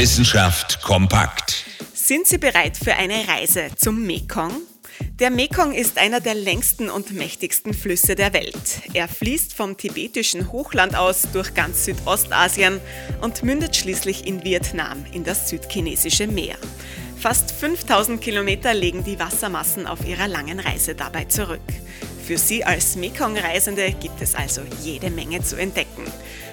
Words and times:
Wissenschaft 0.00 0.80
kompakt. 0.80 1.66
Sind 1.92 2.26
Sie 2.26 2.38
bereit 2.38 2.78
für 2.78 2.94
eine 2.94 3.28
Reise 3.28 3.66
zum 3.76 4.06
Mekong? 4.06 4.50
Der 5.18 5.28
Mekong 5.28 5.74
ist 5.74 5.98
einer 5.98 6.20
der 6.20 6.32
längsten 6.32 6.88
und 6.88 7.12
mächtigsten 7.12 7.74
Flüsse 7.74 8.14
der 8.14 8.32
Welt. 8.32 8.80
Er 8.94 9.08
fließt 9.08 9.52
vom 9.52 9.76
tibetischen 9.76 10.52
Hochland 10.52 10.96
aus 10.96 11.28
durch 11.34 11.52
ganz 11.52 11.84
Südostasien 11.84 12.80
und 13.20 13.42
mündet 13.42 13.76
schließlich 13.76 14.26
in 14.26 14.42
Vietnam 14.42 15.04
in 15.12 15.22
das 15.22 15.50
südchinesische 15.50 16.26
Meer. 16.26 16.56
Fast 17.18 17.50
5000 17.50 18.22
Kilometer 18.22 18.72
legen 18.72 19.04
die 19.04 19.18
Wassermassen 19.18 19.86
auf 19.86 20.08
ihrer 20.08 20.28
langen 20.28 20.60
Reise 20.60 20.94
dabei 20.94 21.26
zurück. 21.26 21.60
Für 22.30 22.38
Sie 22.38 22.62
als 22.64 22.94
Mekong-Reisende 22.94 23.90
gibt 23.90 24.22
es 24.22 24.36
also 24.36 24.60
jede 24.84 25.10
Menge 25.10 25.42
zu 25.42 25.56
entdecken. 25.56 26.04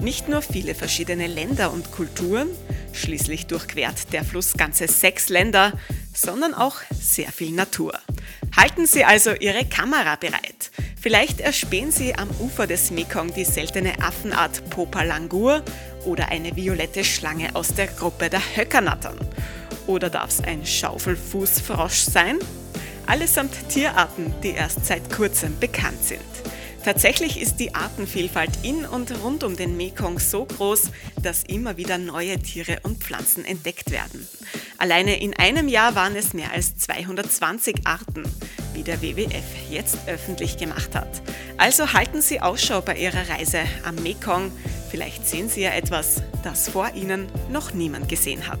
Nicht 0.00 0.28
nur 0.28 0.42
viele 0.42 0.74
verschiedene 0.74 1.26
Länder 1.26 1.72
und 1.72 1.90
Kulturen, 1.92 2.48
schließlich 2.92 3.46
durchquert 3.46 4.12
der 4.12 4.22
Fluss 4.22 4.52
ganze 4.52 4.86
sechs 4.86 5.30
Länder, 5.30 5.72
sondern 6.12 6.52
auch 6.52 6.76
sehr 6.90 7.32
viel 7.32 7.52
Natur. 7.52 7.98
Halten 8.54 8.84
Sie 8.84 9.02
also 9.02 9.30
Ihre 9.32 9.64
Kamera 9.64 10.16
bereit. 10.16 10.70
Vielleicht 11.00 11.40
erspähen 11.40 11.90
Sie 11.90 12.14
am 12.16 12.28
Ufer 12.38 12.66
des 12.66 12.90
Mekong 12.90 13.32
die 13.32 13.46
seltene 13.46 13.98
Affenart 14.02 14.68
Popalangur 14.68 15.62
oder 16.04 16.28
eine 16.28 16.54
violette 16.54 17.02
Schlange 17.02 17.56
aus 17.56 17.72
der 17.72 17.86
Gruppe 17.86 18.28
der 18.28 18.42
Höckernattern. 18.56 19.18
Oder 19.86 20.10
darf 20.10 20.28
es 20.28 20.44
ein 20.44 20.66
Schaufelfußfrosch 20.66 22.00
sein? 22.00 22.38
Allesamt 23.06 23.68
Tierarten, 23.68 24.32
die 24.42 24.50
erst 24.50 24.86
seit 24.86 25.12
kurzem 25.12 25.58
bekannt 25.58 26.02
sind. 26.04 26.20
Tatsächlich 26.84 27.40
ist 27.40 27.56
die 27.56 27.74
Artenvielfalt 27.74 28.50
in 28.64 28.84
und 28.84 29.12
rund 29.22 29.44
um 29.44 29.56
den 29.56 29.76
Mekong 29.76 30.18
so 30.18 30.44
groß, 30.44 30.90
dass 31.22 31.44
immer 31.44 31.76
wieder 31.76 31.96
neue 31.96 32.38
Tiere 32.40 32.80
und 32.82 33.04
Pflanzen 33.04 33.44
entdeckt 33.44 33.92
werden. 33.92 34.26
Alleine 34.78 35.20
in 35.20 35.34
einem 35.34 35.68
Jahr 35.68 35.94
waren 35.94 36.16
es 36.16 36.34
mehr 36.34 36.50
als 36.50 36.76
220 36.78 37.86
Arten, 37.86 38.24
wie 38.74 38.82
der 38.82 39.00
WWF 39.00 39.44
jetzt 39.70 39.96
öffentlich 40.06 40.56
gemacht 40.56 40.96
hat. 40.96 41.22
Also 41.56 41.92
halten 41.92 42.20
Sie 42.20 42.40
Ausschau 42.40 42.80
bei 42.80 42.96
Ihrer 42.96 43.28
Reise 43.28 43.60
am 43.84 43.94
Mekong. 43.96 44.50
Vielleicht 44.90 45.28
sehen 45.28 45.48
Sie 45.48 45.60
ja 45.60 45.70
etwas, 45.70 46.22
das 46.42 46.68
vor 46.68 46.90
Ihnen 46.94 47.28
noch 47.48 47.72
niemand 47.74 48.08
gesehen 48.08 48.48
hat. 48.48 48.60